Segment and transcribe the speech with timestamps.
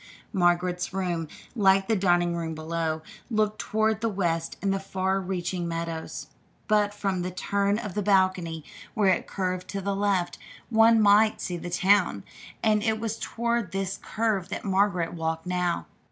[0.33, 5.67] Margaret's room, like the dining room below, looked toward the west and the far reaching
[5.67, 6.25] meadows;
[6.67, 8.63] but from the turn of the balcony
[8.95, 10.39] where it curved to the left,
[10.71, 12.23] one might see the town,
[12.63, 15.85] and it was toward this curve that Margaret walked now.